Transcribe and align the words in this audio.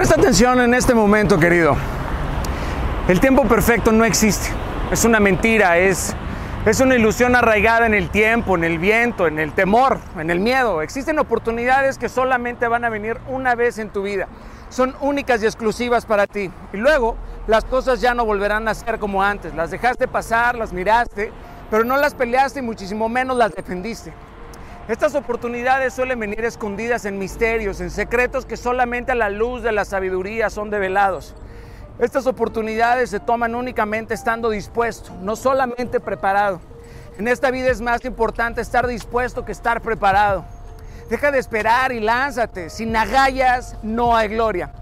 Presta 0.00 0.14
atención 0.14 0.58
en 0.62 0.72
este 0.72 0.94
momento, 0.94 1.38
querido. 1.38 1.76
El 3.06 3.20
tiempo 3.20 3.46
perfecto 3.46 3.92
no 3.92 4.06
existe. 4.06 4.48
Es 4.90 5.04
una 5.04 5.20
mentira, 5.20 5.76
es, 5.76 6.16
es 6.64 6.80
una 6.80 6.94
ilusión 6.94 7.36
arraigada 7.36 7.84
en 7.84 7.92
el 7.92 8.08
tiempo, 8.08 8.56
en 8.56 8.64
el 8.64 8.78
viento, 8.78 9.26
en 9.26 9.38
el 9.38 9.52
temor, 9.52 9.98
en 10.18 10.30
el 10.30 10.40
miedo. 10.40 10.80
Existen 10.80 11.18
oportunidades 11.18 11.98
que 11.98 12.08
solamente 12.08 12.66
van 12.66 12.86
a 12.86 12.88
venir 12.88 13.18
una 13.28 13.54
vez 13.54 13.78
en 13.78 13.90
tu 13.90 14.00
vida. 14.00 14.26
Son 14.70 14.96
únicas 15.02 15.42
y 15.42 15.44
exclusivas 15.44 16.06
para 16.06 16.26
ti. 16.26 16.50
Y 16.72 16.78
luego 16.78 17.16
las 17.46 17.66
cosas 17.66 18.00
ya 18.00 18.14
no 18.14 18.24
volverán 18.24 18.68
a 18.68 18.74
ser 18.74 18.98
como 18.98 19.22
antes. 19.22 19.54
Las 19.54 19.70
dejaste 19.70 20.08
pasar, 20.08 20.56
las 20.56 20.72
miraste, 20.72 21.30
pero 21.70 21.84
no 21.84 21.98
las 21.98 22.14
peleaste 22.14 22.60
y 22.60 22.62
muchísimo 22.62 23.10
menos 23.10 23.36
las 23.36 23.52
defendiste. 23.52 24.14
Estas 24.90 25.14
oportunidades 25.14 25.94
suelen 25.94 26.18
venir 26.18 26.44
escondidas 26.44 27.04
en 27.04 27.16
misterios, 27.16 27.80
en 27.80 27.92
secretos 27.92 28.44
que 28.44 28.56
solamente 28.56 29.12
a 29.12 29.14
la 29.14 29.30
luz 29.30 29.62
de 29.62 29.70
la 29.70 29.84
sabiduría 29.84 30.50
son 30.50 30.68
develados. 30.68 31.36
Estas 32.00 32.26
oportunidades 32.26 33.10
se 33.10 33.20
toman 33.20 33.54
únicamente 33.54 34.14
estando 34.14 34.50
dispuesto, 34.50 35.12
no 35.20 35.36
solamente 35.36 36.00
preparado. 36.00 36.60
En 37.18 37.28
esta 37.28 37.52
vida 37.52 37.70
es 37.70 37.80
más 37.80 38.04
importante 38.04 38.62
estar 38.62 38.88
dispuesto 38.88 39.44
que 39.44 39.52
estar 39.52 39.80
preparado. 39.80 40.44
Deja 41.08 41.30
de 41.30 41.38
esperar 41.38 41.92
y 41.92 42.00
lánzate. 42.00 42.68
Sin 42.68 42.96
agallas 42.96 43.76
no 43.84 44.16
hay 44.16 44.26
gloria. 44.26 44.72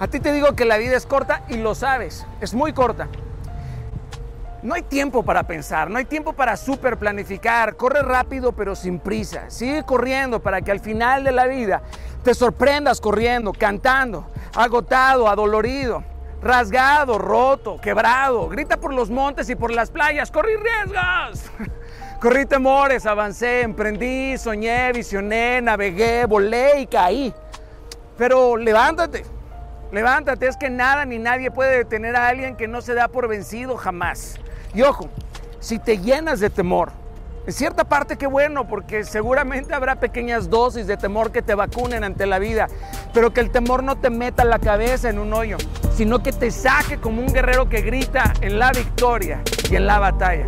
A 0.00 0.08
ti 0.08 0.18
te 0.18 0.32
digo 0.32 0.56
que 0.56 0.64
la 0.64 0.76
vida 0.76 0.96
es 0.96 1.06
corta 1.06 1.44
y 1.48 1.58
lo 1.58 1.76
sabes, 1.76 2.26
es 2.40 2.52
muy 2.52 2.72
corta. 2.72 3.06
No 4.62 4.74
hay 4.74 4.82
tiempo 4.82 5.24
para 5.24 5.42
pensar, 5.42 5.90
no 5.90 5.98
hay 5.98 6.04
tiempo 6.04 6.34
para 6.34 6.56
super 6.56 6.96
planificar. 6.96 7.74
Corre 7.74 8.00
rápido 8.02 8.52
pero 8.52 8.76
sin 8.76 9.00
prisa. 9.00 9.50
Sigue 9.50 9.82
corriendo 9.82 10.40
para 10.40 10.60
que 10.62 10.70
al 10.70 10.78
final 10.78 11.24
de 11.24 11.32
la 11.32 11.46
vida 11.46 11.82
te 12.22 12.32
sorprendas 12.32 13.00
corriendo, 13.00 13.52
cantando, 13.52 14.30
agotado, 14.54 15.28
adolorido, 15.28 16.04
rasgado, 16.40 17.18
roto, 17.18 17.80
quebrado. 17.80 18.48
Grita 18.48 18.76
por 18.76 18.94
los 18.94 19.10
montes 19.10 19.50
y 19.50 19.56
por 19.56 19.72
las 19.72 19.90
playas. 19.90 20.30
Corrí 20.30 20.52
riesgos. 20.54 21.50
Corrí 22.20 22.46
temores, 22.46 23.04
avancé, 23.04 23.62
emprendí, 23.62 24.38
soñé, 24.38 24.92
visioné, 24.92 25.60
navegué, 25.60 26.24
volé 26.26 26.82
y 26.82 26.86
caí. 26.86 27.34
Pero 28.16 28.56
levántate, 28.56 29.24
levántate. 29.90 30.46
Es 30.46 30.56
que 30.56 30.70
nada 30.70 31.04
ni 31.04 31.18
nadie 31.18 31.50
puede 31.50 31.78
detener 31.78 32.14
a 32.14 32.28
alguien 32.28 32.54
que 32.54 32.68
no 32.68 32.80
se 32.80 32.94
da 32.94 33.08
por 33.08 33.26
vencido 33.26 33.76
jamás. 33.76 34.38
Y 34.74 34.82
ojo, 34.82 35.08
si 35.60 35.78
te 35.78 35.98
llenas 35.98 36.40
de 36.40 36.50
temor, 36.50 36.90
en 37.46 37.52
cierta 37.52 37.84
parte 37.84 38.16
qué 38.16 38.26
bueno, 38.26 38.68
porque 38.68 39.04
seguramente 39.04 39.74
habrá 39.74 39.96
pequeñas 39.96 40.48
dosis 40.48 40.86
de 40.86 40.96
temor 40.96 41.32
que 41.32 41.42
te 41.42 41.54
vacunen 41.54 42.04
ante 42.04 42.24
la 42.24 42.38
vida, 42.38 42.68
pero 43.12 43.32
que 43.32 43.40
el 43.40 43.50
temor 43.50 43.82
no 43.82 43.96
te 43.96 44.10
meta 44.10 44.44
la 44.44 44.58
cabeza 44.58 45.10
en 45.10 45.18
un 45.18 45.34
hoyo, 45.34 45.56
sino 45.94 46.22
que 46.22 46.32
te 46.32 46.50
saque 46.50 46.98
como 46.98 47.20
un 47.20 47.32
guerrero 47.32 47.68
que 47.68 47.82
grita 47.82 48.32
en 48.40 48.58
la 48.58 48.70
victoria 48.70 49.42
y 49.70 49.76
en 49.76 49.86
la 49.86 49.98
batalla. 49.98 50.46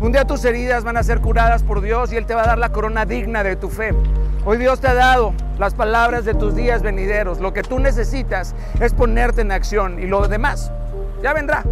Un 0.00 0.12
día 0.12 0.24
tus 0.24 0.44
heridas 0.46 0.84
van 0.84 0.96
a 0.96 1.02
ser 1.02 1.20
curadas 1.20 1.62
por 1.62 1.82
Dios 1.82 2.12
y 2.12 2.16
Él 2.16 2.24
te 2.24 2.34
va 2.34 2.44
a 2.44 2.46
dar 2.46 2.58
la 2.58 2.70
corona 2.70 3.04
digna 3.04 3.42
de 3.42 3.56
tu 3.56 3.68
fe. 3.68 3.92
Hoy 4.46 4.56
Dios 4.56 4.80
te 4.80 4.88
ha 4.88 4.94
dado 4.94 5.34
las 5.58 5.74
palabras 5.74 6.24
de 6.24 6.32
tus 6.32 6.54
días 6.54 6.80
venideros. 6.80 7.40
Lo 7.40 7.52
que 7.52 7.62
tú 7.62 7.78
necesitas 7.78 8.54
es 8.80 8.94
ponerte 8.94 9.42
en 9.42 9.52
acción 9.52 9.98
y 9.98 10.06
lo 10.06 10.26
demás 10.26 10.72
ya 11.22 11.34
vendrá. 11.34 11.64